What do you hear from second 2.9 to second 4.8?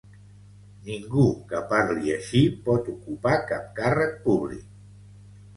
ocupar cap càrrec públic.